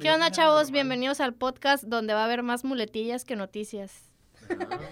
[0.00, 0.70] ¿Qué onda, chavos?
[0.70, 4.10] Bienvenidos al podcast donde va a haber más muletillas que noticias.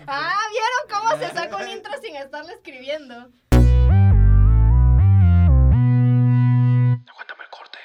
[0.07, 3.15] Ah, ¿vieron cómo se sacó un intro sin estarle escribiendo?
[7.07, 7.79] Aguántame el corte.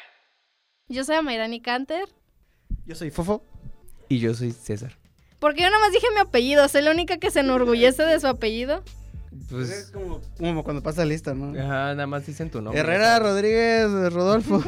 [0.88, 2.08] Yo soy Amairani Canter.
[2.86, 3.44] Yo soy Fofo.
[4.08, 4.98] Y yo soy César.
[5.40, 8.84] Porque yo nomás dije mi apellido, soy la única que se enorgullece de su apellido.
[9.32, 9.92] Es Pues.
[9.94, 11.50] como, como cuando pasa lista, ¿no?
[11.60, 12.80] Ajá, nada más dicen tu nombre.
[12.80, 14.64] Herrera, Rodríguez, Rodolfo.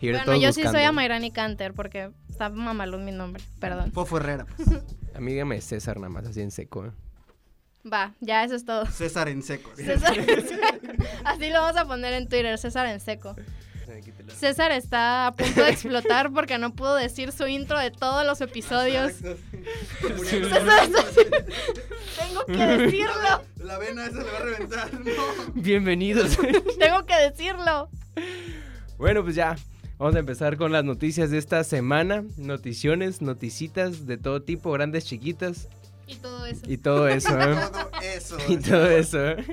[0.00, 0.82] Y ahora Bueno, yo sí soy.
[0.82, 3.92] Amairani Canter porque está mamalón mi nombre, perdón.
[3.92, 4.46] Fofo Herrera.
[4.56, 4.68] pues.
[5.14, 6.86] A mí dígame César nada más, así en seco.
[6.86, 6.90] ¿eh?
[7.90, 8.86] Va, ya eso es todo.
[8.86, 9.70] César en seco.
[9.74, 11.04] César en seco.
[11.24, 13.34] Así lo vamos a poner en Twitter, César en seco.
[14.36, 18.40] César está a punto de explotar porque no pudo decir su intro de todos los
[18.40, 19.12] episodios.
[19.12, 20.88] César
[22.18, 24.92] Tengo que decirlo, La vena esa le va a reventar.
[24.94, 25.52] No.
[25.54, 26.38] Bienvenidos.
[26.78, 27.88] tengo que decirlo.
[28.96, 29.56] bueno, pues ya.
[29.98, 32.24] Vamos a empezar con las noticias de esta semana.
[32.38, 35.68] Noticiones, noticitas de todo tipo, grandes, chiquitas
[36.06, 36.62] Y todo eso.
[36.66, 37.38] y todo eso.
[37.38, 37.54] ¿eh?
[37.54, 38.38] Todo eso.
[38.48, 39.28] y todo eso.
[39.28, 39.44] ¿eh?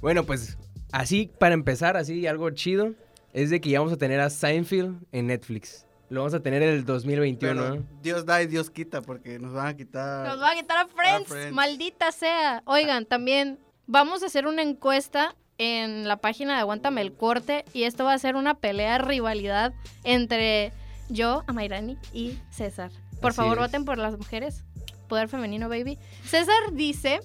[0.00, 0.58] Bueno, pues
[0.92, 2.92] así, para empezar, así algo chido,
[3.34, 5.84] es de que ya vamos a tener a Seinfeld en Netflix.
[6.08, 7.62] Lo vamos a tener en el 2021.
[7.62, 7.82] Pero ¿eh?
[8.00, 10.26] Dios da y Dios quita porque nos van a quitar.
[10.28, 11.52] Nos va a quitar a Friends, Friends.
[11.52, 12.62] maldita sea.
[12.66, 17.84] Oigan, también vamos a hacer una encuesta en la página de Aguántame el Corte y
[17.84, 19.74] esto va a ser una pelea, rivalidad
[20.04, 20.72] entre
[21.08, 22.90] yo, Amairani y César.
[23.20, 23.64] Por Así favor, es.
[23.64, 24.62] voten por las mujeres.
[25.08, 25.98] Poder femenino, baby.
[26.24, 27.20] César dice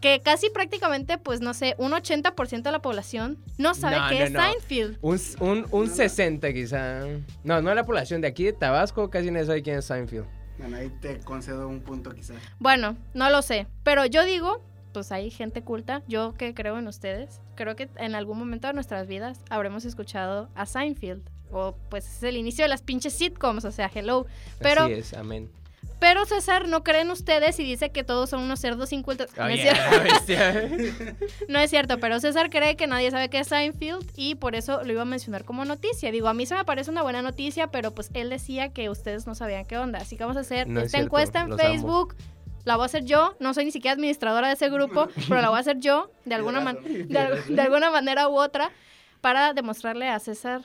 [0.00, 4.18] que casi prácticamente, pues no sé, un 80% de la población no sabe No, qué
[4.18, 4.40] no, es no.
[4.42, 4.98] Seinfeld.
[5.02, 7.02] Un, un, un 60 quizá.
[7.44, 10.26] No, no la población de aquí de Tabasco, casi nadie sabe quién es Seinfeld.
[10.58, 12.34] Bueno, ahí te concedo un punto quizá.
[12.58, 14.62] Bueno, no lo sé, pero yo digo,
[14.92, 18.74] pues hay gente culta, yo que creo en ustedes, creo que en algún momento de
[18.74, 21.22] nuestras vidas habremos escuchado a Seinfeld.
[21.52, 24.26] O pues es el inicio de las pinches sitcoms, o sea, hello.
[24.60, 25.50] Pero, Así es, amén.
[26.00, 29.28] Pero César no cree en ustedes y dice que todos son unos cerdos incultos.
[29.36, 30.70] No, es cierto, bestia.
[31.48, 34.82] no es cierto, pero César cree que nadie sabe qué es Seinfeld y por eso
[34.82, 36.10] lo iba a mencionar como noticia.
[36.10, 39.26] Digo, a mí se me parece una buena noticia, pero pues él decía que ustedes
[39.26, 39.98] no sabían qué onda.
[40.00, 41.56] Así que vamos a hacer No es esta cierto, encuesta en amo.
[41.58, 42.16] Facebook.
[42.64, 45.48] La voy a hacer yo, no soy ni siquiera administradora de ese grupo, pero la
[45.48, 48.70] voy a hacer yo de alguna, man- de, al- de alguna manera u otra
[49.20, 50.62] para demostrarle a César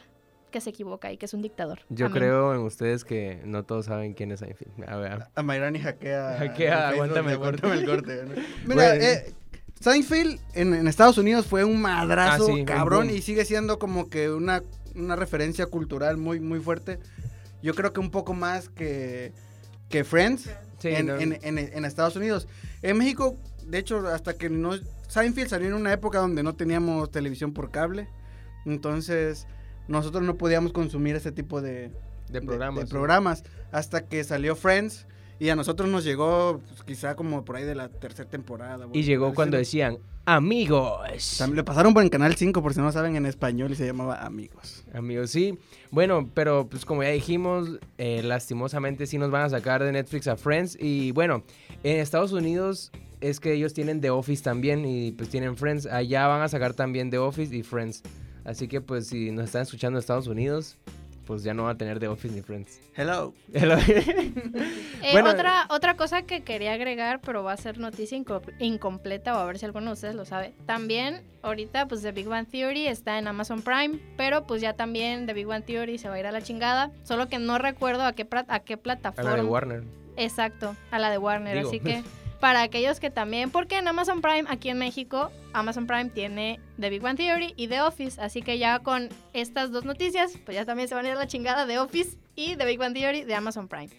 [0.55, 1.79] que se equivoca y que es un dictador.
[1.89, 2.17] Yo Amén.
[2.17, 4.89] creo en ustedes que no todos saben quién es Seinfeld.
[4.89, 5.25] A ver.
[5.35, 6.37] A Mayrani hackea.
[6.39, 7.65] Hackea, aguántame el corte.
[7.67, 8.23] Aguántame el corte.
[8.65, 9.03] Mira, Bueno.
[9.03, 9.33] eh,
[9.81, 14.07] Seinfeld en, en Estados Unidos fue un madrazo Ah, sí, cabrón y sigue siendo como
[14.09, 14.63] que una,
[14.95, 16.99] una referencia cultural muy, muy fuerte.
[17.61, 19.33] Yo creo que un poco más que,
[19.89, 20.49] que Friends
[20.79, 21.15] Sí, en, no.
[21.17, 22.47] en- en- en Estados Unidos.
[22.81, 24.71] En México, de hecho, hasta que no...
[25.09, 28.07] Seinfeld salió en una época donde no teníamos televisión por cable.
[28.65, 29.47] Entonces,
[29.87, 31.91] nosotros no podíamos consumir ese tipo de,
[32.29, 32.81] de programas.
[32.81, 32.91] de sí.
[32.91, 35.07] programas hasta que salió Friends
[35.37, 38.87] y a nosotros nos llegó pues, quizá como por ahí de la tercera temporada.
[38.93, 41.37] Y llegó cuando decía decían, amigos.
[41.37, 43.85] También le pasaron por el canal 5 por si no saben en español y se
[43.85, 44.85] llamaba Amigos.
[44.93, 45.57] Amigos, sí.
[45.91, 50.27] Bueno, pero pues como ya dijimos, eh, lastimosamente sí nos van a sacar de Netflix
[50.27, 50.77] a Friends.
[50.79, 51.43] Y bueno,
[51.83, 55.85] en Estados Unidos es que ellos tienen The Office también y pues tienen Friends.
[55.85, 58.03] Allá van a sacar también The Office y Friends.
[58.45, 60.77] Así que pues si nos están escuchando en Estados Unidos,
[61.25, 62.79] pues ya no va a tener The Office ni Friends.
[62.95, 63.33] Hello.
[65.01, 69.35] Eh, Bueno, otra, otra cosa que quería agregar, pero va a ser noticia inco- incompleta
[69.35, 70.53] o a ver si alguno de ustedes lo sabe.
[70.65, 75.25] También ahorita pues The Big Bang Theory está en Amazon Prime, pero pues ya también
[75.27, 78.03] The Big Bang Theory se va a ir a la chingada, solo que no recuerdo
[78.03, 79.29] a qué, a qué A plataforma.
[79.31, 79.83] la de Warner.
[80.17, 81.69] Exacto, a la de Warner, Digo.
[81.69, 82.03] así que
[82.39, 86.89] para aquellos que también, porque en Amazon Prime, aquí en México, Amazon Prime tiene The
[86.89, 90.65] Big Bang Theory y The Office, así que ya con estas dos noticias, pues ya
[90.65, 93.23] también se van a ir a la chingada The Office y The Big Bang Theory
[93.23, 93.89] de Amazon Prime.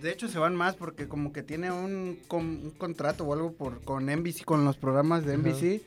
[0.00, 3.52] De hecho se van más porque como que tiene un, com- un contrato o algo
[3.52, 5.36] por, con NBC, con los programas de.
[5.36, 5.82] NBC.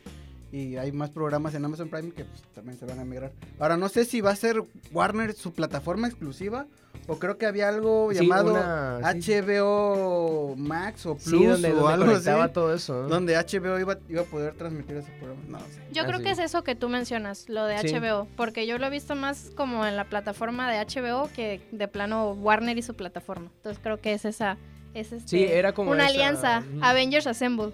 [0.54, 3.32] Y hay más programas en Amazon Prime que pues, también se van a migrar.
[3.58, 4.62] Ahora no sé si va a ser
[4.92, 6.68] Warner su plataforma exclusiva
[7.12, 9.32] o creo que había algo Sí, llamado una- sí.
[9.34, 12.12] HBO Max o Plus Sí, donde, o donde algo
[12.44, 12.54] así.
[12.54, 13.08] todo eso.
[13.08, 15.42] Donde HBO iba, iba a poder transmitir ese programa.
[15.48, 15.82] No sé.
[15.92, 16.24] Yo Ah, creo sí.
[16.26, 17.88] que es eso que tú mencionas, lo de Sí.
[17.94, 21.88] HBO, porque yo lo he visto más como en la plataforma de HBO que de
[21.88, 23.50] plano Warner y su plataforma.
[23.58, 24.58] Entonces creo que es esa,
[24.94, 26.64] es este, Sí, era como una esa- alianza.
[26.82, 27.72] Avengers Assemble.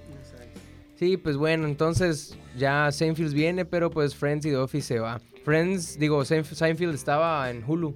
[0.95, 5.21] Sí, pues bueno, entonces ya Seinfeld viene, pero pues Friends y The Office se va.
[5.45, 7.95] Friends, digo, Seinf- Seinfeld estaba en Hulu.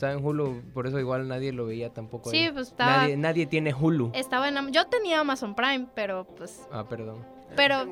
[0.00, 2.30] Estaba en Hulu, por eso igual nadie lo veía tampoco.
[2.30, 2.52] Sí, ahí.
[2.52, 4.12] pues estaba, Nadie, nadie tiene Hulu.
[4.14, 7.18] estaba en, yo tenía Amazon Prime, pero pues, Ah, perdón.
[7.54, 7.84] pero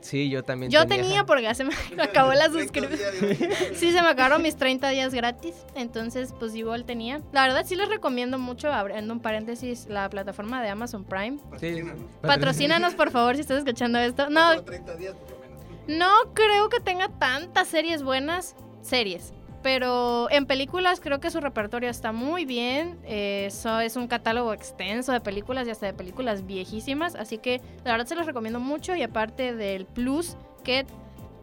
[0.00, 1.72] Sí, yo también Yo tenía porque ya se me
[2.02, 2.98] acabó la suscripción.
[3.74, 5.54] Sí, se me acabaron mis 30 días gratis.
[5.76, 7.20] Entonces, pues igual tenía.
[7.30, 11.38] La verdad, sí les recomiendo mucho, abriendo un paréntesis, la plataforma de Amazon Prime.
[11.60, 11.82] Sí.
[12.22, 14.28] Patrocínanos, por favor, si estás escuchando esto.
[14.30, 15.60] No, 30 días por lo menos.
[15.86, 18.56] no creo que tenga tantas series buenas.
[18.82, 19.32] Series.
[19.62, 22.98] Pero en películas creo que su repertorio está muy bien.
[23.04, 27.14] Eh, Eso es un catálogo extenso de películas y hasta de películas viejísimas.
[27.14, 28.94] Así que la verdad se los recomiendo mucho.
[28.96, 30.86] Y aparte del plus que...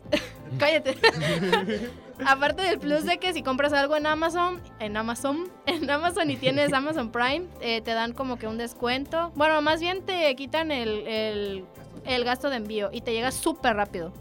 [0.57, 0.95] Cállate.
[2.25, 6.37] aparte del plus de que si compras algo en Amazon, en Amazon, en Amazon y
[6.37, 9.31] tienes Amazon Prime, eh, te dan como que un descuento.
[9.35, 11.65] Bueno, más bien te quitan el, el,
[12.05, 14.13] el gasto de envío y te llega súper rápido.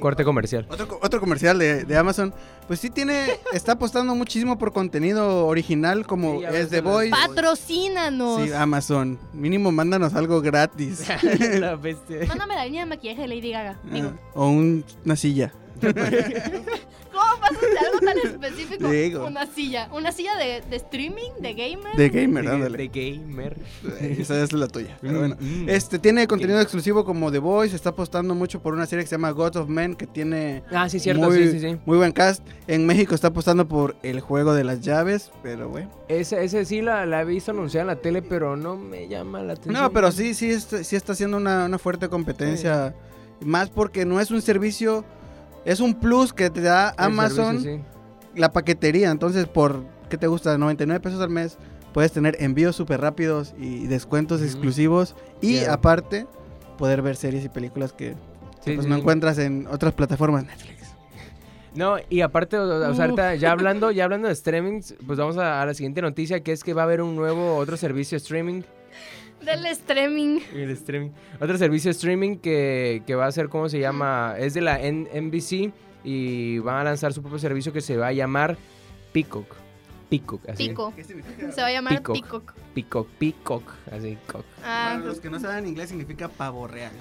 [0.00, 0.66] Corte comercial.
[0.70, 2.34] Otro, otro comercial de, de Amazon,
[2.66, 7.10] pues sí tiene, está apostando muchísimo por contenido original como Sí, es The Voice.
[7.10, 8.42] ¡Patrocínanos!
[8.42, 9.18] Sí, Amazon.
[9.32, 11.06] Mínimo mándanos algo gratis.
[11.58, 12.26] la bestia.
[12.26, 13.78] Mándame la línea de maquillaje de Lady Gaga.
[13.90, 15.52] Digo, Ah, o un- una silla.
[17.14, 18.88] ¿cómo pasas de algo tan específico?
[18.90, 19.26] Digo.
[19.26, 19.88] Una silla.
[19.92, 21.96] Una silla de, de streaming, de gamer.
[21.96, 22.76] De gamer, ándale.
[22.78, 23.56] de gamer.
[24.00, 24.98] Esa es la tuya.
[25.00, 25.36] Pero bueno.
[25.40, 25.68] Mm, mm.
[25.70, 29.14] Este tiene contenido exclusivo como The Voice, está apostando mucho por una serie que se
[29.14, 31.76] llama God of Men que tiene Ah, sí, cierto, muy, sí, sí, sí.
[31.86, 32.46] muy buen cast.
[32.66, 35.90] En México está apostando por el juego de las llaves, pero bueno.
[36.08, 39.40] Ese, ese sí la, la he visto anunciada en la tele, pero no me llama
[39.42, 39.74] la atención.
[39.74, 42.94] No, pero sí, sí, está- sí está haciendo una, una fuerte competencia.
[43.40, 45.04] Más porque no es un servicio,
[45.64, 47.84] es un plus que te da El Amazon servicio,
[48.34, 49.10] la paquetería.
[49.10, 50.56] Entonces, por, ¿qué te gusta?
[50.58, 51.58] 99 pesos al mes,
[51.92, 55.14] puedes tener envíos súper rápidos y descuentos exclusivos.
[55.40, 56.26] Y aparte,
[56.76, 58.14] poder ver series y películas que,
[58.64, 58.88] pues, sí.
[58.88, 60.74] no encuentras en otras plataformas Netflix.
[61.74, 65.38] No, y aparte, o, o sea, ahorita ya hablando, ya hablando de streaming, pues vamos
[65.38, 68.16] a, a la siguiente noticia, que es que va a haber un nuevo, otro servicio
[68.16, 68.62] streaming.
[69.44, 70.40] Del streaming.
[70.54, 71.10] El streaming.
[71.40, 74.34] Otro servicio streaming que, que va a ser, ¿cómo se llama?
[74.38, 75.72] Es de la N- NBC
[76.04, 78.56] y van a lanzar su propio servicio que se va a llamar
[79.12, 79.46] Peacock.
[80.10, 80.68] Peacock, así.
[80.68, 80.92] Pico.
[81.54, 82.14] Se va a llamar Peacock.
[82.20, 82.52] Peacock.
[82.74, 84.18] Peacock, Peacock, así.
[84.26, 84.44] cock.
[84.62, 86.92] Ah, Para los que no saben inglés significa pavo real.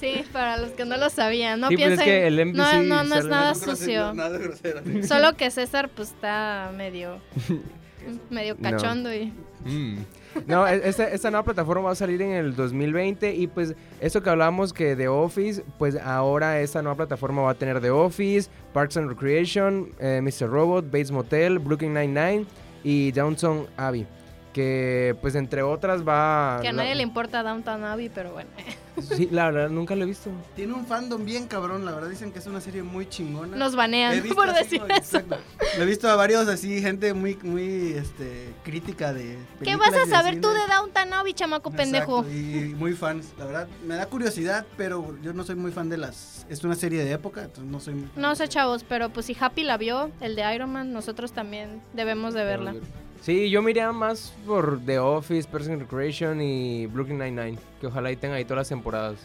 [0.00, 1.60] sí, para los que no lo sabían.
[1.60, 2.06] No Sí, pues es piensen.
[2.06, 4.14] que el NBC no, no, no es nada grosero, sucio.
[4.14, 4.80] Nada grosero.
[5.06, 7.18] Solo que César, pues está medio.
[8.30, 8.70] medio No.
[8.70, 9.32] cachondo y.
[9.64, 9.98] Mm.
[10.46, 14.22] No, e- esta, esta nueva plataforma va a salir en el 2020 y pues eso
[14.22, 18.48] que hablábamos que de Office, pues ahora esta nueva plataforma va a tener The Office,
[18.72, 20.48] Parks and Recreation, eh, Mr.
[20.48, 22.46] Robot, Bates Motel, Brooklyn Nine-Nine
[22.82, 24.06] y Downton Abbey.
[24.52, 26.58] Que pues entre otras va...
[26.60, 28.50] Que a la- nadie le importa Downtown Abbey, pero bueno.
[29.00, 30.30] Sí, la verdad, nunca lo he visto.
[30.54, 33.56] Tiene un fandom bien cabrón, la verdad dicen que es una serie muy chingona.
[33.56, 35.16] Nos banean visto por así, decir no, eso.
[35.18, 35.38] exacto.
[35.78, 40.06] Lo he visto a varios así, gente muy, muy, este, crítica de ¿Qué vas a
[40.06, 42.18] saber tú de Downtown Abbey, chamaco pendejo?
[42.20, 45.88] Exacto, y muy fans, la verdad, me da curiosidad, pero yo no soy muy fan
[45.88, 48.84] de las, es una serie de época, entonces no soy muy fan No sé, chavos,
[48.84, 52.74] pero pues si Happy la vio, el de Iron Man, nosotros también debemos de verla.
[53.22, 57.56] Sí, yo me iría más por The Office, Parks and Recreation y Brooklyn Nine-Nine.
[57.80, 59.20] Que ojalá ahí tengan ahí todas las temporadas.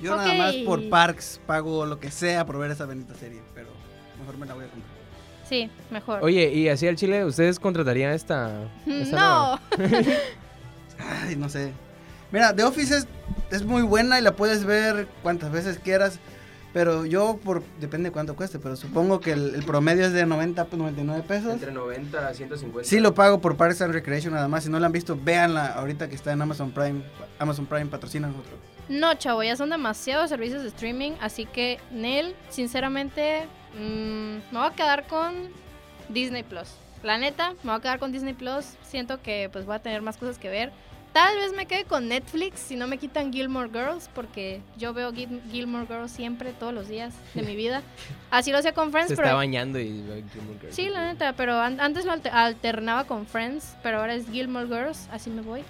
[0.00, 3.68] Yo nada más por Parks pago lo que sea por ver esa bendita serie, pero
[4.20, 4.94] mejor me la voy a comprar.
[5.48, 6.22] Sí, mejor.
[6.22, 8.68] Oye, y así al Chile, ¿ustedes contratarían esta?
[8.86, 9.60] esta no?
[10.98, 11.72] Ay, no sé.
[12.30, 13.08] Mira, The Office es,
[13.50, 16.20] es muy buena y la puedes ver cuantas veces quieras.
[16.72, 20.24] Pero yo, por depende de cuánto cueste, pero supongo que el, el promedio es de
[20.24, 21.52] 90, pues, 99 pesos.
[21.54, 22.88] Entre 90 a 150.
[22.88, 24.64] Sí lo pago por Parks and Recreation nada más.
[24.64, 27.02] Si no la han visto, véanla ahorita que está en Amazon Prime.
[27.38, 28.54] Amazon Prime patrocina a nosotros.
[28.88, 34.66] no, chavo, ya son demasiados servicios de streaming, así que Nel, sinceramente, mm, me voy
[34.66, 35.48] a quedar con
[36.08, 36.68] Disney Plus.
[37.02, 38.76] La neta, me voy a quedar con Disney Plus.
[38.82, 40.70] Siento que pues voy a tener más cosas que ver.
[41.12, 45.12] Tal vez me quede con Netflix si no me quitan Gilmore Girls, porque yo veo
[45.12, 47.82] Gil- Gilmore Girls siempre, todos los días de mi vida.
[48.30, 50.04] Así lo hacía con Friends, Se pero está bañando y...
[50.70, 54.66] Sí, la neta, pero an- antes lo alter- alternaba con Friends, pero ahora es Gilmore
[54.68, 55.62] Girls, así me voy.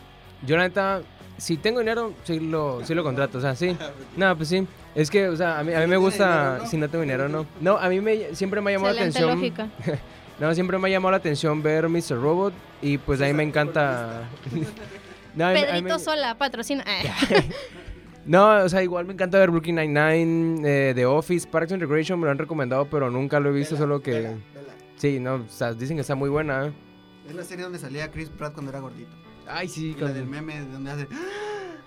[0.46, 1.00] Yo la neta,
[1.38, 3.74] si tengo dinero, sí lo, sí lo contrato, o sea, sí.
[4.18, 4.66] No, pues sí.
[4.94, 6.26] Es que, o sea, a mí, a mí me gusta,
[6.58, 6.70] dinero, ¿no?
[6.70, 7.46] si no tengo dinero, no.
[7.62, 9.66] No, a mí me, siempre me ha llamado la Excelente atención...
[9.88, 9.98] lógica.
[10.40, 12.12] No, siempre me ha llamado la atención ver Mr.
[12.18, 14.22] Robot y pues a mí me encanta...
[15.34, 16.84] No, me- Pedrito Sola, patrocina.
[18.26, 22.20] No, o sea, igual me encanta ver Brooklyn Nine-Nine, eh, The Office, Parks and Recreation,
[22.20, 24.12] me lo han recomendado, pero nunca lo he visto, solo que...
[24.12, 24.74] Vela, vela.
[24.96, 26.66] Sí, no, o sea, dicen que está muy buena.
[26.66, 26.72] ¿eh?
[27.28, 29.10] Es la serie donde salía Chris Pratt cuando era gordito.
[29.48, 31.08] Ay, sí, Y la con- del meme de donde hace.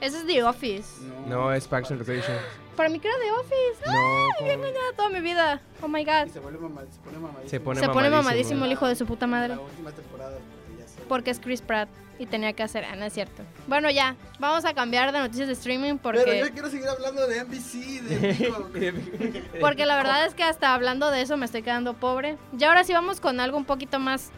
[0.01, 1.03] Ese es The Office.
[1.29, 2.35] No, es Parks and Recreation.
[2.75, 3.85] Para mí que era The Office.
[3.85, 4.65] No, Me ¿cómo?
[4.65, 5.61] engañado toda mi vida.
[5.81, 6.25] Oh my god.
[6.25, 7.49] Y se vuelve mamá, se pone mamadísimo.
[7.49, 8.23] Se pone Se pone mamadísimo.
[8.23, 9.55] mamadísimo el hijo de su puta madre.
[9.55, 11.87] La última temporada, porque ya porque es Chris Pratt
[12.19, 13.43] y tenía que hacer, ah, no es cierto.
[13.67, 16.21] Bueno, ya, vamos a cambiar de noticias de streaming porque...
[16.23, 21.11] Pero yo quiero seguir hablando de NBC, de Porque la verdad es que hasta hablando
[21.11, 22.37] de eso me estoy quedando pobre.
[22.57, 24.31] Y ahora sí vamos con algo un poquito más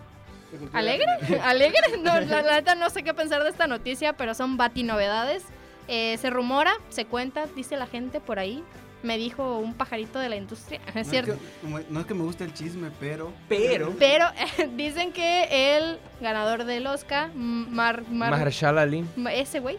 [0.74, 1.08] ¿Alegre?
[1.44, 1.98] ¿Alegre?
[2.02, 5.44] No, la, neta no sé qué pensar de esta noticia, pero son batinovedades.
[5.88, 8.64] Eh, se rumora, se cuenta, dice la gente por ahí,
[9.06, 10.82] me dijo un pajarito de la industria.
[10.88, 11.34] ¿Es no cierto?
[11.34, 13.32] Es que, no es que me guste el chisme, pero.
[13.48, 13.94] Pero.
[13.98, 14.26] Pero
[14.76, 19.06] dicen que el ganador del Oscar, Mar, Marshall Ali.
[19.32, 19.78] Ese güey.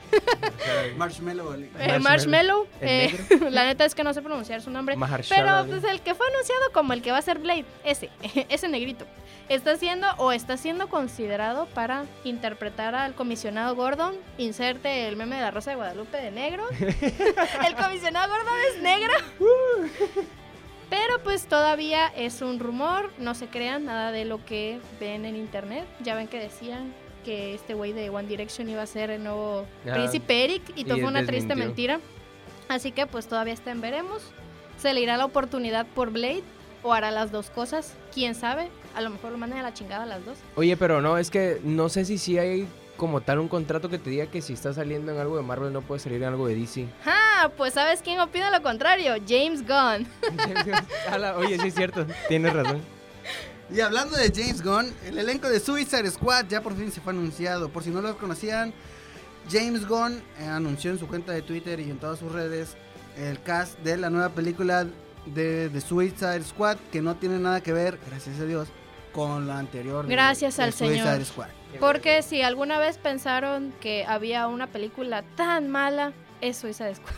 [0.97, 1.71] Marshmallow Ali.
[1.78, 2.66] Eh, Marshmallow.
[2.80, 3.12] Eh,
[3.50, 4.97] la neta es que no sé pronunciar su nombre.
[5.28, 8.11] pero pues el que fue anunciado como el que va a ser Blade, ese,
[8.49, 9.06] ese negrito
[9.49, 14.15] está siendo o está siendo considerado para interpretar al comisionado Gordon.
[14.38, 16.65] Inserte el meme de la Rosa de Guadalupe de negro.
[16.81, 19.12] el comisionado Gordon es negro.
[20.91, 25.37] Pero pues todavía es un rumor, no se crean nada de lo que ven en
[25.37, 25.85] internet.
[26.00, 29.67] Ya ven que decían que este güey de One Direction iba a ser el nuevo
[29.83, 31.99] príncipe Eric y todo fue una triste mentira.
[32.69, 34.23] Así que pues todavía está en veremos.
[34.79, 36.45] Se le irá la oportunidad por Blade
[36.83, 38.68] o hará las dos cosas, quién sabe.
[38.95, 40.38] A lo mejor lo mandan a la chingada a las dos.
[40.54, 43.99] Oye, pero no, es que no sé si sí hay como tal un contrato que
[43.99, 46.47] te diga que si estás saliendo en algo de Marvel no puedes salir en algo
[46.47, 46.87] de DC.
[47.04, 49.14] Ah, pues ¿sabes quién opina lo contrario?
[49.28, 50.06] James Gunn.
[51.37, 52.80] Oye, sí es cierto, tienes razón.
[53.71, 57.12] Y hablando de James Gunn, el elenco de Suicide Squad ya por fin se fue
[57.12, 57.68] anunciado.
[57.68, 58.73] Por si no lo conocían,
[59.50, 62.76] James Gunn eh, anunció en su cuenta de Twitter y en todas sus redes
[63.16, 64.87] el cast de la nueva película
[65.26, 68.68] de, de Suicide Squad que no tiene nada que ver, gracias a Dios,
[69.12, 70.06] con la anterior.
[70.06, 71.21] Gracias al Señor.
[71.80, 77.14] Porque si alguna vez pensaron que había una película tan mala, es Suicide Squad.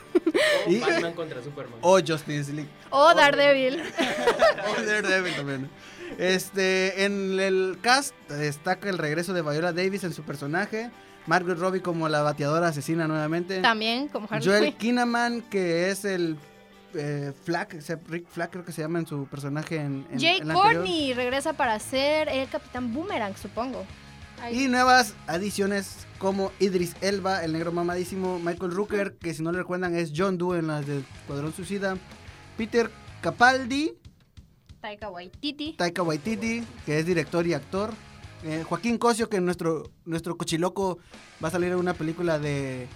[0.66, 1.78] O Batman contra Superman.
[1.80, 2.70] O Justice League.
[2.90, 3.82] O Daredevil.
[4.78, 5.70] o Daredevil también.
[6.18, 10.90] Este, en el cast destaca el regreso de Viola Davis en su personaje.
[11.26, 13.60] Margaret Robbie como la bateadora asesina nuevamente.
[13.60, 16.38] También como Harley Joel Kinnaman, que es el
[16.95, 17.76] eh, Flack,
[18.09, 21.78] Rick Flack creo que se llama en su personaje en, en Jake Courtney regresa para
[21.78, 23.85] ser el Capitán Boomerang, supongo.
[24.52, 29.59] Y nuevas adiciones como Idris Elba, el negro mamadísimo, Michael Rooker, que si no le
[29.59, 31.97] recuerdan es John Doe en las del Cuadrón Suicida,
[32.57, 32.90] Peter
[33.21, 33.99] Capaldi,
[34.80, 37.92] Taika Waititi, Taika Waititi, que es director y actor,
[38.45, 40.99] eh, Joaquín Cosio, que nuestro, nuestro cochiloco
[41.42, 42.87] va a salir en una película de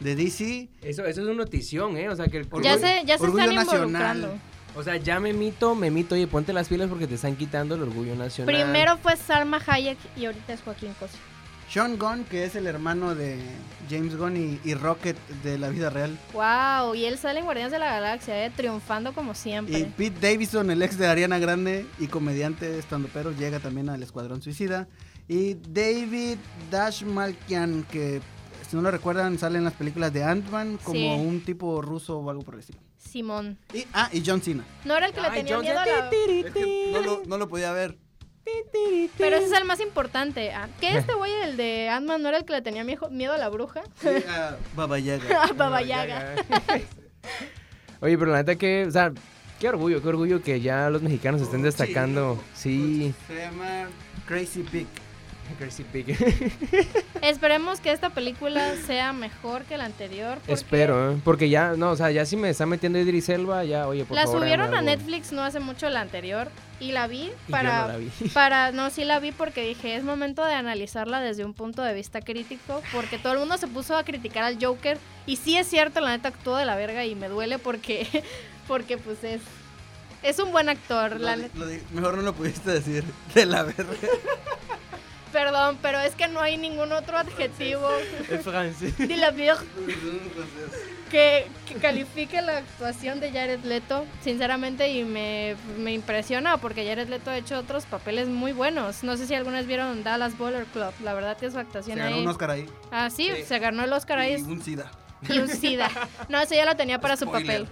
[0.00, 0.68] de DC.
[0.82, 2.08] Eso, eso es una notición, ¿eh?
[2.08, 4.38] O sea, que el ya se, ya se están involucrando.
[4.76, 7.76] O sea, ya me mito, me mito, oye, ponte las pilas porque te están quitando
[7.76, 8.54] el orgullo nacional.
[8.54, 11.18] Primero fue Salma Hayek y ahorita es Joaquín Cosio.
[11.70, 13.38] Sean Gunn, que es el hermano de
[13.88, 16.16] James Gunn y, Rocket de la vida real.
[16.32, 19.78] Wow, y él sale en Guardianes de la Galaxia, eh, triunfando como siempre.
[19.78, 24.02] Y Pete Davidson, el ex de Ariana Grande y comediante estando pero, llega también al
[24.02, 24.88] Escuadrón Suicida.
[25.26, 26.36] Y David
[26.70, 28.20] Dashmalkian, que
[28.74, 32.28] si no lo recuerdan, sale en las películas de Ant-Man como un tipo ruso o
[32.28, 32.80] algo por el estilo.
[32.98, 33.56] Simón.
[33.72, 34.64] Y, ah, y John Cena.
[34.84, 36.10] No era el que le tenía miedo a la...
[36.90, 37.96] no, lo, no lo podía ver.
[39.16, 40.50] Pero ese es el más importante.
[40.50, 43.38] Ah, ¿Qué este güey, el de Ant-Man, no era el que le tenía miedo a
[43.38, 43.82] la bruja?
[44.00, 45.52] Sí, a Baba Yaga.
[45.56, 46.34] Baba Yaga.
[48.00, 49.12] Oye, pero la neta que, o sea,
[49.60, 52.42] qué orgullo, qué orgullo que ya los mexicanos estén destacando.
[52.54, 53.14] Sí.
[53.28, 53.86] Se llama
[54.26, 54.88] Crazy Pig.
[57.22, 60.38] Esperemos que esta película sea mejor que la anterior.
[60.46, 61.20] Espero, ¿eh?
[61.24, 64.16] porque ya, no, o sea, ya si me está metiendo Idris Elba, ya, oye, por
[64.16, 64.40] la favor.
[64.40, 66.48] La subieron a Netflix no hace mucho la anterior
[66.80, 70.54] y la vi para, no para, no, sí la vi porque dije, es momento de
[70.54, 74.44] analizarla desde un punto de vista crítico, porque todo el mundo se puso a criticar
[74.44, 77.58] al Joker y sí es cierto, la neta actuó de la verga y me duele
[77.58, 78.06] porque,
[78.68, 79.40] porque pues es
[80.24, 81.20] es un buen actor.
[81.92, 83.04] mejor no lo pudiste decir.
[83.34, 83.84] De la verga.
[85.34, 87.88] Perdón, pero es que no hay ningún otro adjetivo.
[88.44, 88.94] francés.
[91.10, 95.56] Que, que, califique la actuación de Jared Leto, sinceramente, y me,
[95.92, 99.02] impresiona porque Jared Leto ha hecho otros papeles muy buenos.
[99.02, 100.92] No sé si algunas vieron Dallas Baller Club.
[101.02, 102.66] La verdad que su actuación se ganó un Oscar ahí.
[102.92, 104.36] Ah, sí, se ganó el Oscar ahí.
[104.36, 104.88] Un SIDA.
[105.28, 105.90] Y un SIDA.
[106.28, 107.68] No, eso ya lo tenía para su papel.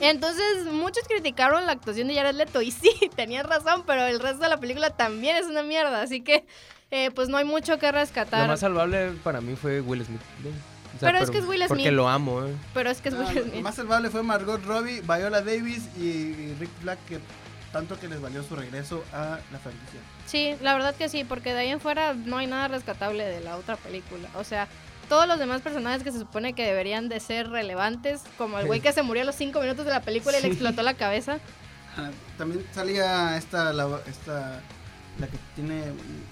[0.00, 2.62] Entonces, muchos criticaron la actuación de Jared Leto.
[2.62, 6.02] Y sí, tenían razón, pero el resto de la película también es una mierda.
[6.02, 6.46] Así que,
[6.90, 8.42] eh, pues no hay mucho que rescatar.
[8.42, 10.20] Lo más salvable para mí fue Will Smith.
[11.00, 11.68] pero, es que es Will Smith.
[11.68, 12.54] Porque lo amo, ¿eh?
[12.74, 13.54] Pero es que es Will Smith.
[13.54, 17.20] Lo más salvable fue Margot Robbie, Viola Davis y Rick Flag, que
[17.72, 20.00] tanto que les valió su regreso a la franquicia.
[20.26, 23.40] Sí, la verdad que sí, porque de ahí en fuera no hay nada rescatable de
[23.40, 24.28] la otra película.
[24.34, 24.66] O sea,
[25.08, 28.80] todos los demás personajes que se supone que deberían de ser relevantes, como el güey
[28.80, 31.38] que se murió a los cinco minutos de la película y le explotó la cabeza.
[32.38, 34.60] también salía esta la, esta,
[35.18, 35.84] la que tiene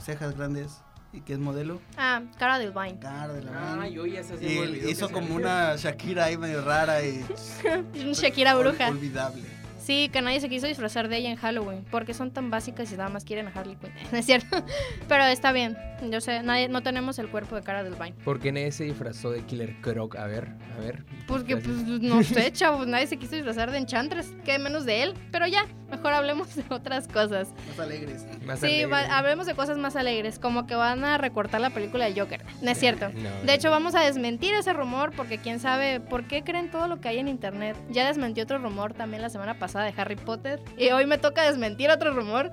[0.02, 0.78] cejas grandes
[1.12, 1.80] y que es modelo.
[1.96, 2.98] Ah, Cara Delevingne.
[2.98, 6.62] Cara de la Ah, yo ya se Y él hizo como una Shakira ahí medio
[6.64, 7.24] rara y
[8.14, 8.88] Shakira bruja.
[8.88, 9.63] olvidable.
[9.84, 12.96] Sí, que nadie se quiso disfrazar de ella en Halloween, porque son tan básicas y
[12.96, 13.92] nada más quieren a Harley Quinn.
[14.18, 14.64] Es cierto.
[15.08, 15.76] Pero está bien.
[16.10, 18.14] Yo sé, nadie, no tenemos el cuerpo de cara del Vine.
[18.24, 20.16] ¿Por qué nadie se disfrazó de Killer Croc?
[20.16, 21.04] A ver, a ver.
[21.26, 25.14] Porque, pues, no sé, chavos, nadie se quiso disfrazar de Enchantress, que menos de él.
[25.30, 27.48] Pero ya, mejor hablemos de otras cosas.
[27.68, 28.24] Más alegres.
[28.44, 32.04] Más Sí, va- hablemos de cosas más alegres, como que van a recortar la película
[32.08, 32.44] de Joker.
[32.62, 33.08] No es cierto.
[33.10, 36.88] No, De hecho, vamos a desmentir ese rumor porque quién sabe por qué creen todo
[36.88, 37.76] lo que hay en internet.
[37.90, 41.42] Ya desmentí otro rumor también la semana pasada de Harry Potter y hoy me toca
[41.42, 42.52] desmentir otro rumor.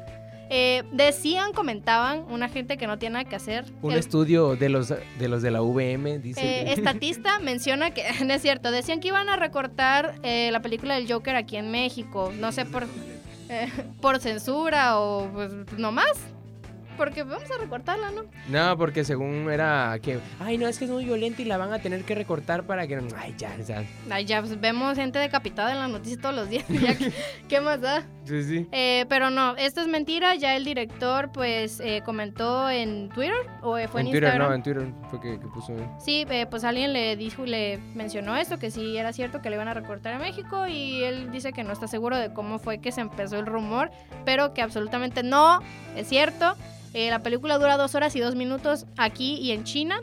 [0.54, 3.64] Eh, decían, comentaban, una gente que no tiene nada que hacer.
[3.82, 8.04] Un el- estudio de los de los de la VM dice eh, estatista menciona que,
[8.26, 11.72] no es cierto, decían que iban a recortar eh, la película del Joker aquí en
[11.72, 12.34] México.
[12.38, 12.86] No sé por,
[14.02, 16.18] por censura o pues no más.
[17.02, 18.26] Porque vamos a recortarla, ¿no?
[18.48, 21.74] No, porque según era que, ay, no, es que es muy violenta y la van
[21.74, 23.84] a tener que recortar para que, ay, ya, ya.
[24.12, 26.64] Ay, ya pues, vemos gente decapitada en las noticias todos los días.
[26.70, 27.12] ya que-
[27.50, 28.04] ¿Qué más da?
[28.26, 28.68] Sí, sí.
[28.72, 30.36] Eh, pero no, esto es mentira.
[30.36, 34.50] Ya el director, pues, eh, comentó en Twitter o eh, fue en, en Twitter, Instagram.
[34.50, 35.74] no, en Twitter fue que, que puso.
[36.00, 39.56] Sí, eh, pues alguien le dijo, le mencionó esto, que sí era cierto que le
[39.56, 42.78] iban a recortar a México y él dice que no está seguro de cómo fue
[42.78, 43.90] que se empezó el rumor,
[44.24, 45.62] pero que absolutamente no
[45.96, 46.56] es cierto.
[46.94, 50.02] Eh, la película dura dos horas y dos minutos aquí y en China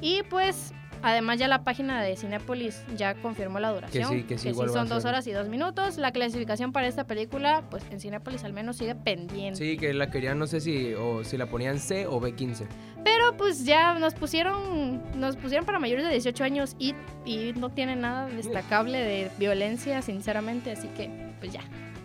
[0.00, 0.72] y pues
[1.02, 4.08] además ya la página de Cinépolis ya confirmó la duración.
[4.08, 5.98] sí, que sí, igual va a son dos horas y dos minutos.
[5.98, 9.58] La clasificación para esta película, pues en Cinépolis al menos sigue pendiente.
[9.58, 12.66] Sí, que la querían, no sé si, o si la ponían C o B15.
[13.04, 17.70] Pero pues ya nos pusieron nos pusieron para mayores de 18 años y, y no
[17.70, 21.10] tiene nada destacable de violencia, sinceramente, así que
[21.40, 21.62] pues ya.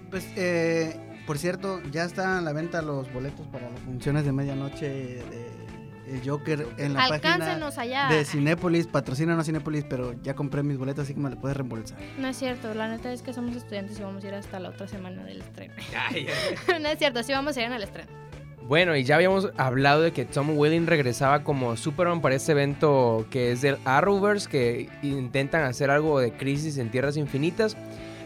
[0.09, 0.95] Pues, eh,
[1.27, 5.57] por cierto, ya están a la venta los boletos para las funciones de medianoche de
[6.07, 8.07] el Joker en la página Alcáncenos allá.
[8.09, 8.87] de Cinépolis.
[8.87, 11.99] Patrocínanos Cinépolis, pero ya compré mis boletos, así que me lo puedes reembolsar.
[12.17, 14.69] No es cierto, la neta es que somos estudiantes y vamos a ir hasta la
[14.69, 15.73] otra semana del estreno.
[16.09, 16.27] Ay,
[16.81, 18.09] no es cierto, sí vamos a ir en el estreno.
[18.67, 23.25] Bueno, y ya habíamos hablado de que Tom Welling regresaba como Superman para este evento
[23.29, 27.77] que es del Arrowverse, que intentan hacer algo de crisis en Tierras Infinitas.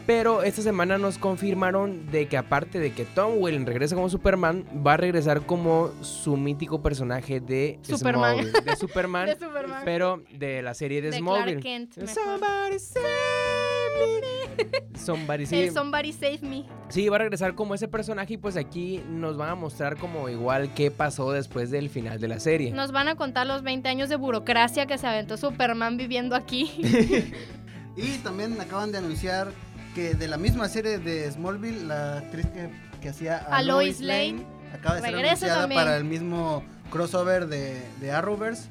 [0.06, 4.66] Pero esta semana nos confirmaron de que aparte de que Tom Welling regresa como Superman,
[4.86, 8.38] va a regresar como su mítico personaje de Superman.
[8.38, 9.82] Smallville, de Superman, De Superman.
[9.86, 11.62] pero de la serie de, de Smallville.
[11.62, 11.98] Clark Kent.
[11.98, 12.14] mejor.
[12.16, 14.98] Somebody save me.
[14.98, 16.66] Somebody save El Somebody Save Me.
[16.90, 20.30] Sí, va a regresar como ese personaje y pues aquí nos van a mostrar como
[20.30, 22.72] igual qué pasó después del final de la serie.
[22.72, 26.72] Nos van a contar los 20 años de burocracia que se aventó Superman viviendo aquí.
[27.98, 29.52] Y también acaban de anunciar
[29.94, 32.70] que de la misma serie de Smallville, la actriz que,
[33.02, 35.82] que hacía a, A Lois Lane, acaba de ser anunciada también.
[35.82, 38.70] para el mismo crossover de, de Arrowverse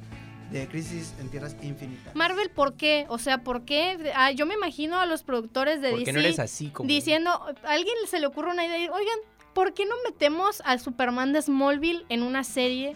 [0.51, 2.13] de Crisis en Tierras Infinitas.
[2.13, 3.05] Marvel, ¿por qué?
[3.07, 4.11] O sea, ¿por qué?
[4.15, 6.87] Ah, yo me imagino a los productores de ¿Por DC qué no eres así como?
[6.87, 9.17] diciendo, a alguien se le ocurre una idea, y, oigan,
[9.53, 12.95] ¿por qué no metemos al Superman de Smallville en una serie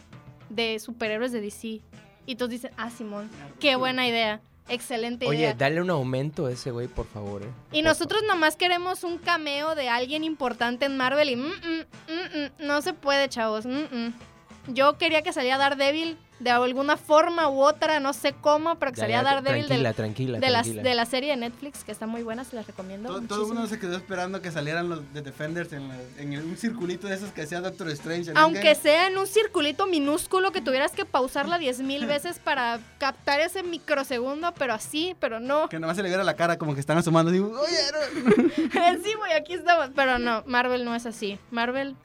[0.49, 1.81] de superhéroes de DC?
[2.25, 5.54] Y todos dicen, ah, Simón, qué buena idea, excelente Oye, idea.
[5.54, 7.43] dale un aumento a ese güey, por favor.
[7.43, 7.47] eh.
[7.71, 12.39] y Por nosotros nomás queremos un cameo de alguien importante en Marvel y mm, mm,
[12.62, 13.65] mm, no se puede, chavos.
[14.67, 19.07] Yo quería que saliera Daredevil de alguna forma u otra, no sé cómo, pero que
[19.07, 20.83] ya, Daredevil del- tranquila, tranquila, de, la, tranquila.
[20.83, 23.07] de la serie de Netflix, que está muy buena, se las recomiendo.
[23.09, 26.33] Todo, todo el mundo se quedó esperando que salieran los de Defenders en, la- en
[26.33, 28.33] el- un circulito de esos que hacía Doctor Strange.
[28.35, 33.63] Aunque sea en un circulito minúsculo que tuvieras que pausarla 10.000 veces para captar ese
[33.63, 35.69] microsegundo, pero así, pero no.
[35.69, 37.31] Que nomás se le viera la cara como que están asomando.
[37.31, 39.03] Digo, oye, no".
[39.03, 39.89] sí, güey, aquí estamos.
[39.95, 41.39] Pero no, Marvel no es así.
[41.51, 41.95] Marvel,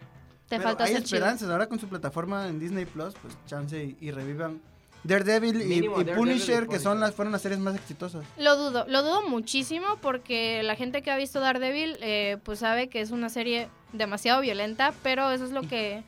[0.51, 1.17] te Pero falta hay ser chido.
[1.19, 1.49] esperanzas.
[1.49, 4.61] Ahora con su plataforma en Disney Plus, pues chance y, y revivan
[5.05, 8.25] Daredevil y, Mínimo y Daredevil y Punisher, que son las, fueron las series más exitosas.
[8.37, 12.89] Lo dudo, lo dudo muchísimo porque la gente que ha visto Daredevil, eh, pues sabe
[12.89, 16.03] que es una serie demasiado violenta, pero eso es lo que...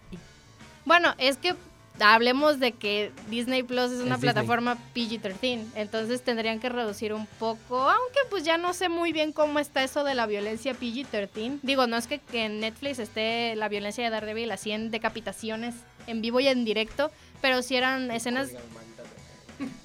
[0.85, 1.55] Bueno, es que
[2.01, 7.27] hablemos de que Disney Plus es una Es plataforma PG-13, entonces tendrían que reducir un
[7.39, 11.61] poco, aunque pues ya no sé muy bien cómo está eso de la violencia PG-13.
[11.63, 15.75] Digo, no es que, que en Netflix esté la violencia de Daredevil así en decapitaciones
[16.07, 18.51] en vivo y en directo, pero si eran escenas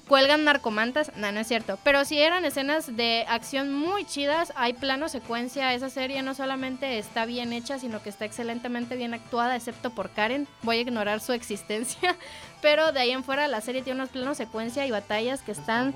[0.06, 4.72] cuelgan narcomantas, no, no es cierto, pero si eran escenas de acción muy chidas, hay
[4.72, 9.56] plano secuencia, esa serie no solamente está bien hecha, sino que está excelentemente bien actuada,
[9.56, 12.16] excepto por Karen, voy a ignorar su existencia,
[12.62, 15.94] pero de ahí en fuera la serie tiene unos planos secuencia y batallas que están,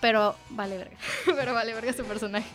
[0.00, 2.48] pero vale verga, pero vale verga su personaje.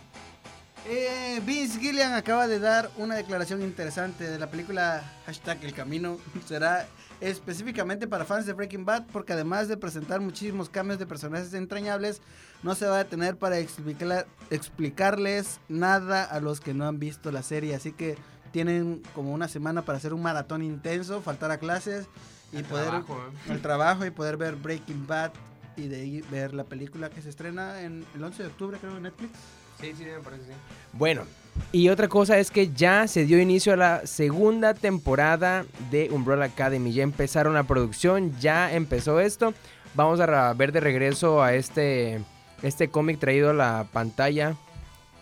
[0.87, 6.17] Eh, Vince Gillian acaba de dar una declaración interesante de la película hashtag El Camino.
[6.47, 6.87] Será
[7.21, 12.21] específicamente para fans de Breaking Bad porque además de presentar muchísimos cambios de personajes entrañables,
[12.63, 17.31] no se va a detener para explicar, explicarles nada a los que no han visto
[17.31, 17.75] la serie.
[17.75, 18.17] Así que
[18.51, 22.07] tienen como una semana para hacer un maratón intenso, faltar a clases
[22.51, 23.51] y El poder trabajo, ¿eh?
[23.51, 25.31] el trabajo y poder ver Breaking Bad
[25.77, 28.97] y de ahí ver la película que se estrena en el 11 de octubre creo
[28.97, 29.31] en Netflix.
[29.79, 30.51] Sí, sí, me parece, sí.
[30.93, 31.23] Bueno,
[31.71, 36.45] y otra cosa es que ya se dio inicio a la segunda temporada de Umbrella
[36.45, 36.93] Academy.
[36.93, 39.53] Ya empezaron la producción, ya empezó esto.
[39.95, 42.21] Vamos a ver de regreso a este,
[42.61, 44.55] este cómic traído a la pantalla.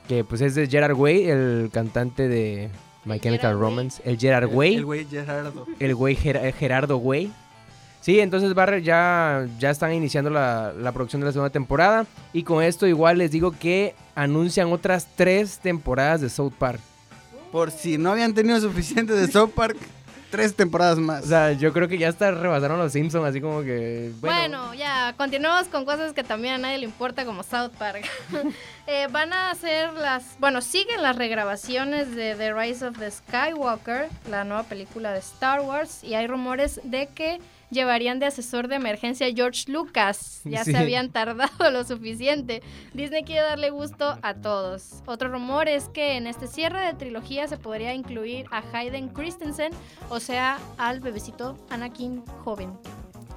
[0.09, 2.69] Que pues es de Gerard Way, el cantante de
[3.05, 3.69] My Chemical Gerard Way.
[3.69, 4.01] Romance.
[4.03, 4.75] El Gerard Way.
[4.75, 5.67] El güey Gerardo.
[5.79, 7.31] El güey Ger- Gerardo Güey.
[8.01, 12.05] Sí, entonces Barre ya, ya están iniciando la, la producción de la segunda temporada.
[12.33, 16.79] Y con esto igual les digo que anuncian otras tres temporadas de South Park.
[17.51, 19.77] Por si no habían tenido suficiente de South Park,
[20.31, 21.23] tres temporadas más.
[21.25, 24.11] O sea, yo creo que ya hasta rebasaron los Simpsons, así como que...
[24.21, 28.05] Bueno, Bueno, ya, continuamos con cosas que también a nadie le importa, como South Park.
[28.91, 30.23] Eh, van a hacer las.
[30.39, 35.61] Bueno, siguen las regrabaciones de The Rise of the Skywalker, la nueva película de Star
[35.61, 37.39] Wars, y hay rumores de que
[37.71, 40.41] llevarían de asesor de emergencia a George Lucas.
[40.43, 40.71] Ya Sí.
[40.71, 42.61] se habían tardado lo suficiente.
[42.93, 45.01] Disney quiere darle gusto a todos.
[45.05, 49.71] Otro rumor es que en este cierre de trilogía se podría incluir a Hayden Christensen,
[50.09, 52.71] o sea, al bebecito Anakin joven.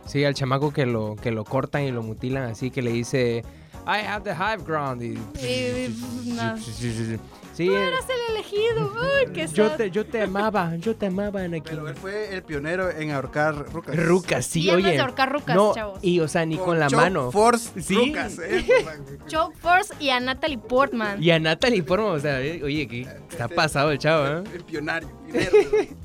[0.07, 3.45] sí, al chamaco que lo, que lo cortan y lo mutilan así, que le dice...
[3.85, 5.03] I have the high ground.
[5.03, 5.19] Y...
[5.45, 6.55] Y- no.
[7.63, 8.93] Sí, Tú eras el elegido.
[8.93, 9.77] Uy, qué yo sad.
[9.77, 11.63] te, yo te amaba, yo te amaba, Anakin.
[11.65, 13.97] Pero él fue el pionero en ahorcar rucas.
[13.97, 14.91] Rucas, sí, oye.
[14.93, 15.99] de ahorcar rucas, no, chavos.
[16.03, 17.31] y o sea, ni con, la Choke mano.
[17.31, 17.95] Force Sí.
[17.95, 18.65] rucas, ¿eh?
[19.27, 21.23] Choke Force y a Natalie Portman.
[21.23, 24.45] Y a Natalie Portman, o sea, eh, oye, que está pasado el chavo, ¿eh?
[24.55, 25.09] El pionario.
[25.27, 25.53] pionero.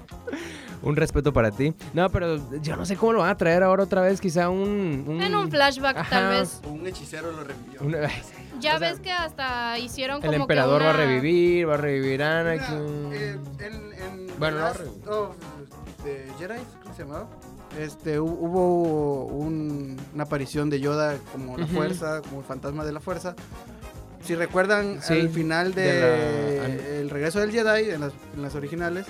[0.84, 1.74] Un respeto para ti.
[1.94, 5.06] No, pero yo no sé cómo lo van a traer ahora otra vez, quizá un...
[5.08, 6.10] un- En un flashback, Ajá.
[6.10, 6.62] tal vez.
[6.70, 7.82] Un hechicero lo revivió.
[7.82, 7.96] un-
[8.60, 11.74] Ya o sea, ves que hasta hicieron como el emperador que va a revivir, va
[11.76, 13.10] a revivir Anakin.
[13.14, 15.36] eh, en, en Bueno, Last of
[16.04, 17.28] the Jedi, ¿cómo se llamaba?
[17.80, 22.92] Este, hu- hubo un- una aparición de Yoda como la fuerza, como el fantasma de
[22.94, 23.36] la fuerza.
[24.24, 28.56] Si recuerdan, Sí, al final de, de El regreso del Jedi, en las, en las
[28.56, 29.06] originales,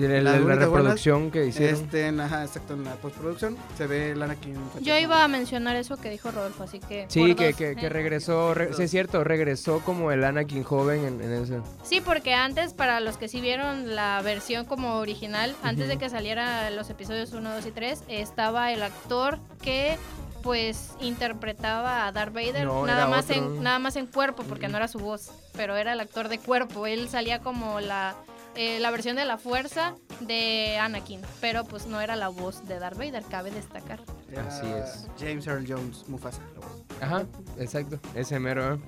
[0.00, 1.74] La únicas reproducción que hicieron.
[1.84, 4.56] este, en, ajá, exacto, en la postproducción, se ve el Anakin.
[4.80, 7.06] Yo iba a mencionar eso que dijo Rodolfo, así que.
[7.08, 7.76] Sí, que, dos, que, ¿eh?
[7.76, 11.62] que regresó, re- sí es cierto, regresó como el Anakin joven en, en eso.
[11.82, 16.08] Sí, porque antes, para los que sí vieron la versión como original, antes de que
[16.10, 19.96] saliera los episodios 1, 2 y 3, estaba el actor que
[20.42, 23.56] pues interpretaba a Darth Vader No, nada más otro.
[23.56, 26.38] en nada más en cuerpo porque no era su voz pero era el actor de
[26.38, 28.14] cuerpo él salía como la
[28.56, 32.78] eh, la versión de la fuerza de Anakin pero pues no era la voz de
[32.78, 35.06] Darth Vader cabe destacar Era Así es.
[35.18, 36.40] James Earl Jones, Mufasa.
[36.54, 36.82] la voz.
[37.00, 37.24] Ajá,
[37.58, 38.74] exacto, ese mero.
[38.74, 38.78] ¿eh?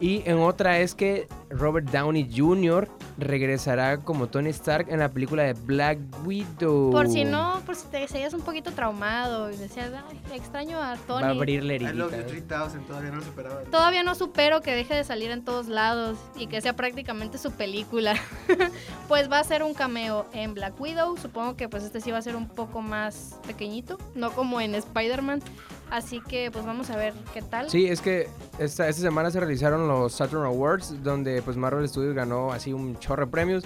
[0.00, 2.88] Y en otra es que Robert Downey Jr.
[3.18, 6.90] regresará como Tony Stark en la película de Black Widow.
[6.92, 10.96] por si no por si te seguías un poquito traumado y decías Ay, extraño a
[10.96, 12.08] Tony Va a abrir la heridita.
[12.08, 13.62] 3000, todavía no lo superaba.
[13.62, 17.52] Todavía no supero que deje de salir en todos lados y que sea prácticamente su
[17.52, 18.14] película.
[19.08, 21.16] pues va a ser un cameo en Black Widow.
[21.16, 24.74] Supongo que pues este sí va a ser un poco más pequeñito, no como en
[24.74, 25.42] Spider-Man.
[25.90, 27.70] Así que pues vamos a ver qué tal.
[27.70, 32.52] Sí, es que esta, semana se realizaron los Saturn Awards, donde pues Marvel Studios ganó
[32.52, 33.64] así un chorro de premios.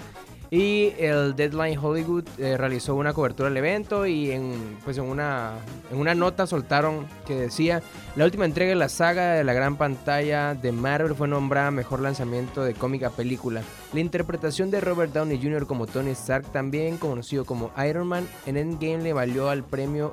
[0.51, 5.53] Y el Deadline Hollywood eh, realizó una cobertura del evento y en, pues en, una,
[5.91, 7.81] en una nota soltaron que decía,
[8.15, 12.01] la última entrega de la saga de la gran pantalla de Marvel fue nombrada mejor
[12.01, 13.63] lanzamiento de cómic a película.
[13.93, 15.65] La interpretación de Robert Downey Jr.
[15.65, 20.11] como Tony Stark, también conocido como Iron Man, en Endgame le valió al premio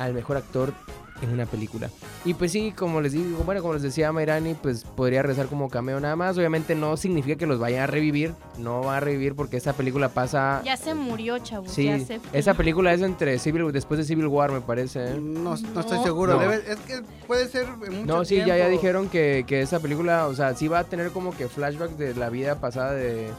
[0.00, 0.74] al mejor actor
[1.22, 1.88] en una película.
[2.24, 5.70] Y pues sí, como les digo, bueno, como les decía Mayrani, pues podría rezar como
[5.70, 6.36] cameo nada más.
[6.36, 10.10] Obviamente no significa que los vayan a revivir, no va a revivir porque esa película
[10.10, 10.60] pasa...
[10.64, 11.70] Ya se murió, chavos.
[11.70, 12.38] Sí, ya se fue.
[12.38, 15.04] esa película es entre Civil, después de Civil War, me parece.
[15.12, 15.18] ¿eh?
[15.20, 16.34] No, no estoy seguro.
[16.34, 16.40] No.
[16.40, 20.26] debe- es que puede ser mucho No, sí, ya, ya dijeron que, que esa película,
[20.26, 23.30] o sea, sí va a tener como que flashbacks de la vida pasada de,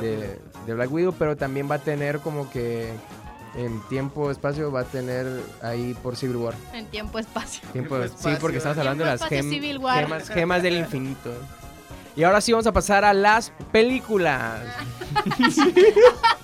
[0.00, 2.88] de, de Black Widow, pero también va a tener como que
[3.56, 5.26] en tiempo, espacio, va a tener
[5.62, 6.54] ahí por Civil War.
[6.72, 7.60] En tiempo espacio.
[7.72, 10.04] Tiempo, Tiempo, sí, porque estamos hablando de las gem- Civil War.
[10.04, 11.32] gemas, gemas del infinito.
[12.16, 14.60] Y ahora sí vamos a pasar a las películas.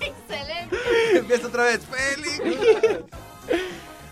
[0.01, 0.77] Excelente.
[1.15, 1.81] Empieza otra vez.
[1.85, 2.99] ¡Película!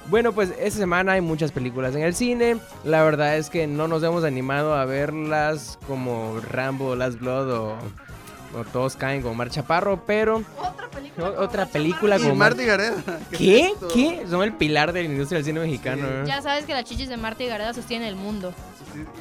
[0.09, 2.57] Bueno, pues esta semana hay muchas películas en el cine.
[2.83, 7.77] La verdad es que no nos hemos animado a verlas como Rambo, Last Blood o
[8.55, 10.82] o todos caen como Mar Chaparro, pero Otra
[11.15, 11.29] película.
[11.29, 12.95] o- como otra película Y como Marty Gareda.
[13.31, 13.73] ¿Qué?
[13.93, 14.25] ¿Qué?
[14.29, 16.03] Son el pilar de la industria del cine mexicano.
[16.07, 16.13] Sí.
[16.13, 16.23] ¿eh?
[16.27, 18.53] Ya sabes que las chichis de Marta y Gareda sostienen el mundo.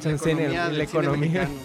[0.01, 1.47] Cine- la del cine economía.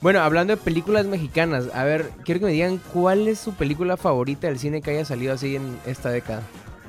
[0.00, 3.96] Bueno, hablando de películas mexicanas, a ver, quiero que me digan cuál es su película
[3.96, 6.42] favorita del cine que haya salido así en esta década.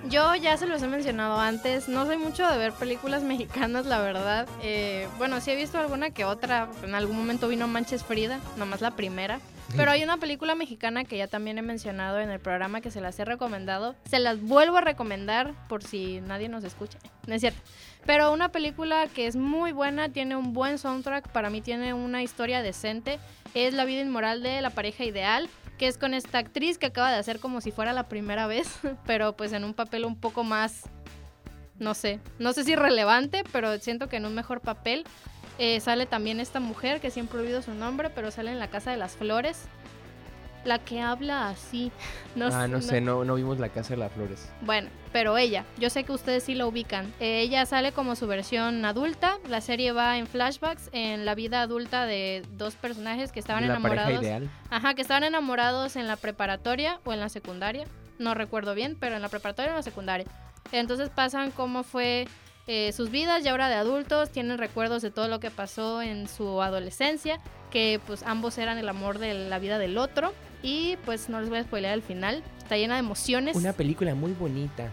[0.09, 3.99] Yo ya se los he mencionado antes, no soy mucho de ver películas mexicanas, la
[4.01, 4.47] verdad.
[4.63, 8.81] Eh, bueno, sí he visto alguna que otra, en algún momento vino Manches Frida, nomás
[8.81, 9.39] la primera.
[9.75, 13.01] Pero hay una película mexicana que ya también he mencionado en el programa que se
[13.01, 13.95] las he recomendado.
[14.05, 16.99] Se las vuelvo a recomendar por si nadie nos escucha.
[17.27, 17.59] No es cierto.
[18.05, 22.21] Pero una película que es muy buena, tiene un buen soundtrack, para mí tiene una
[22.21, 23.19] historia decente.
[23.53, 27.11] Es La vida inmoral de la pareja ideal, que es con esta actriz que acaba
[27.11, 28.67] de hacer como si fuera la primera vez,
[29.05, 30.83] pero pues en un papel un poco más,
[31.79, 35.05] no sé, no sé si relevante, pero siento que en un mejor papel.
[35.59, 38.69] Eh, sale también esta mujer que siempre he oído su nombre, pero sale en La
[38.69, 39.65] Casa de las Flores.
[40.65, 41.91] La que habla así.
[42.35, 44.49] No, ah, no sé, no, no vimos La Casa de las Flores.
[44.61, 47.13] bueno, pero ella, yo sé que ustedes sí la ubican.
[47.19, 49.37] Eh, ella sale como su versión adulta.
[49.47, 53.75] La serie va en flashbacks en la vida adulta de dos personajes que estaban la
[53.79, 54.23] pareja enamorados.
[54.23, 54.49] ideal.
[54.71, 57.85] Ajá, que estaban enamorados en la preparatoria o en la secundaria.
[58.17, 60.25] No recuerdo bien, pero en la preparatoria o en la secundaria.
[60.71, 62.27] Entonces pasan cómo fue
[62.67, 66.27] eh, sus vidas ya ahora de adultos, tienen recuerdos de todo lo que pasó en
[66.27, 67.39] su adolescencia,
[67.71, 70.33] que pues ambos eran el amor de la vida del otro.
[70.61, 74.15] Y pues no les voy a spoilear el final, está llena de emociones Una película
[74.15, 74.87] muy bonita.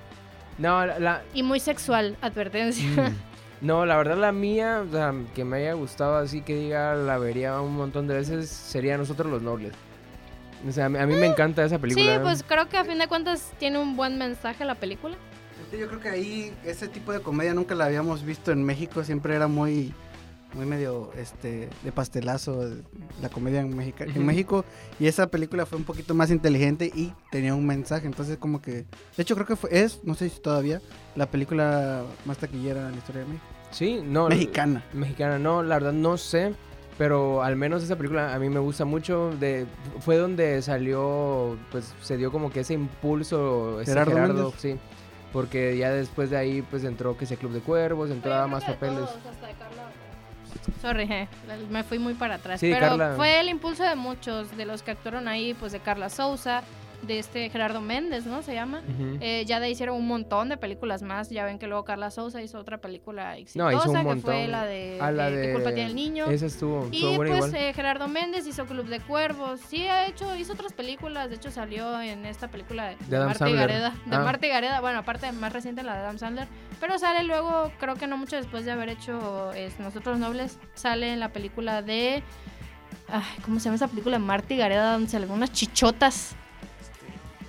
[0.58, 0.98] No, la...
[0.98, 2.84] la- y muy sexual, advertencia.
[2.88, 3.14] mm,
[3.66, 7.18] no, la verdad la mía, o sea, que me haya gustado así que diga, la
[7.18, 9.72] vería un montón de veces, sería Nosotros los Nobles.
[10.68, 12.14] O sea, a mí, a mí me encanta esa película.
[12.16, 15.16] Sí, pues creo que a fin de cuentas tiene un buen mensaje la película.
[15.78, 19.34] Yo creo que ahí ese tipo de comedia nunca la habíamos visto en México, siempre
[19.34, 19.94] era muy
[20.52, 22.68] muy medio este de pastelazo
[23.22, 24.26] la comedia en, Mexica- en.
[24.26, 24.64] México
[24.98, 28.72] y esa película fue un poquito más inteligente y tenía un mensaje, entonces como que
[28.72, 28.86] de
[29.18, 30.80] hecho creo que fue es, no sé si todavía
[31.14, 33.44] la película más taquillera en la historia de México.
[33.70, 34.28] Sí, no.
[34.28, 34.84] Mexicana.
[34.92, 36.52] Mexicana, no, la verdad no sé.
[36.98, 39.30] Pero al menos esa película a mí me gusta mucho.
[39.40, 39.64] De,
[40.00, 43.80] fue donde salió, pues se dio como que ese impulso.
[43.80, 44.60] Ese Gerardo Gerardo, Méndez.
[44.60, 44.76] sí.
[45.32, 48.64] Porque ya después de ahí, pues entró que ese Club de Cuervos, entró a más
[48.64, 49.08] papeles.
[50.82, 51.28] Sorry, eh,
[51.70, 52.60] me fui muy para atrás.
[52.60, 53.14] Sí, pero Carla.
[53.16, 56.62] fue el impulso de muchos, de los que actuaron ahí, pues de Carla Souza,
[57.02, 58.42] de este Gerardo Méndez, ¿no?
[58.42, 58.82] Se llama.
[59.20, 61.30] Eh, ya de hicieron un montón de películas más.
[61.30, 64.48] Ya ven que luego Carla Souza hizo otra película exitosa, No, hizo un que fue
[64.48, 66.26] la de, Ah, la de ¿Qué de- culpa tiene el niño?
[66.26, 67.62] Esa estuvo, estuvo Y buena pues igual.
[67.62, 69.60] eh, Gerardo Méndez hizo Club de Cuervos.
[69.68, 71.30] Sí, ha hecho, hizo otras películas.
[71.30, 73.68] De hecho, salió en esta película de, de Adam Marta y Sandler.
[73.68, 73.94] Gareda.
[74.06, 74.20] De Ah.
[74.20, 74.80] Marta y Gareda.
[74.80, 76.48] Bueno, aparte, más reciente la de Adam Sandler.
[76.80, 81.12] Pero sale luego, creo que no mucho después de haber hecho es, Nosotros Nobles, sale
[81.12, 82.22] en la película de.
[83.08, 84.18] Ay, ¿Cómo se llama esa película?
[84.18, 86.36] Marta y Gareda, donde se le ven unas chichotas.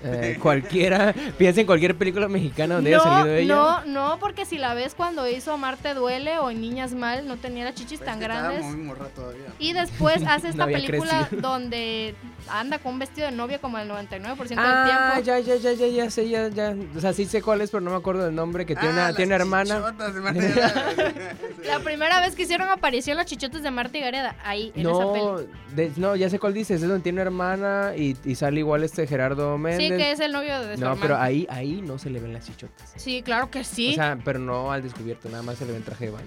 [0.03, 3.55] Eh, cualquiera, piensa en cualquier película mexicana donde haya no, salido ella.
[3.55, 7.37] no, no, porque si la ves cuando hizo Marte Duele o en Niñas Mal, no
[7.37, 8.63] tenía las chichis Es tan grandes.
[8.63, 9.45] muy morra todavía.
[9.59, 11.41] Y después hace esta película crecido.
[11.41, 12.15] donde
[12.49, 15.25] anda con un vestido de novia como el 99% Ah, del tiempo.
[15.25, 16.75] ya, ya, ya, ya, ya sé, ya, ya.
[16.95, 18.65] O sea, sí sé cuál es, pero no me acuerdo del nombre.
[18.65, 19.75] Que tiene Ah, una, las tiene una hermana.
[19.75, 21.33] chichotas de Marta Gareda.
[21.65, 24.89] La primera vez que hicieron aparición los chichotes de Marta y Gareda, ahí, en esa
[24.89, 25.49] No, peli.
[25.75, 28.83] de- no, ya sé cuál dices, es donde tiene una hermana y, y sale igual
[28.83, 29.97] este Gerardo Sí, Méndez.
[29.97, 32.45] que es el novio de su no, pero ahí, ahí no se le ven las
[32.45, 32.93] chichotas.
[32.97, 33.91] Sí, claro que sí.
[33.91, 36.25] O sea, pero no al descubierto, nada más se le ven traje de baño.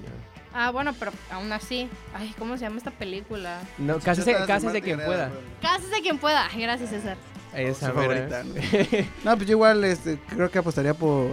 [0.54, 1.88] Ah, bueno, pero aún así.
[2.14, 3.60] Ay, ¿cómo se llama esta película?
[3.78, 5.28] No, cásese, Chichotas de quien pueda.
[5.28, 5.40] güey.
[5.60, 6.48] Cásese quien pueda.
[6.56, 7.16] Gracias, César.
[7.54, 8.28] Esa mera.
[8.28, 8.42] favorita,
[9.24, 9.36] ¿no?
[9.36, 11.28] Pues yo igual este, creo que apostaría por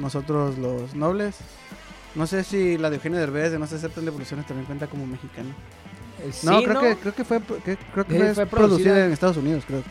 [0.00, 1.36] nosotros los nobles.
[2.14, 5.04] No sé si la de Eugenio Derbez de No se aceptan devoluciones también cuenta como
[5.06, 5.48] mexicana.
[6.20, 9.04] Eh, No, sí, creo, Que, creo que fue, que- creo que fue, fue producida producida.
[9.06, 9.82] en Estados Unidos, creo.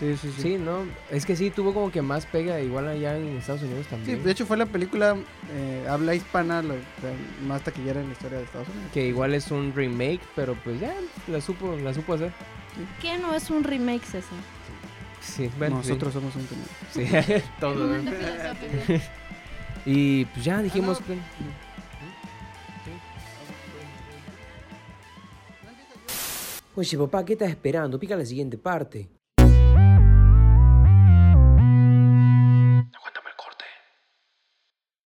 [0.00, 0.42] Sí, sí, sí.
[0.42, 3.84] Sí, no, es que sí, tuvo como que más pega igual allá en Estados Unidos
[3.84, 4.24] Sí, también.
[4.24, 5.14] de hecho fue la película
[5.52, 6.74] eh, habla hispana lo,
[7.46, 8.90] más taquillera en la historia de Estados Unidos.
[8.94, 10.94] Que igual es un remake, pero pues ya
[11.28, 12.32] la supo, la supo hacer.
[13.02, 14.38] ¿Qué no es un remake, César?
[15.20, 16.62] Sí, bueno, Nosotros somos un tema.
[16.92, 17.74] Sí, sí, todo.
[17.74, 18.10] ¿no?
[19.86, 21.18] Y pues ya dijimos Ah, que...
[26.76, 27.98] Oye, papá, ¿qué estás esperando?
[27.98, 29.08] Pica la siguiente parte.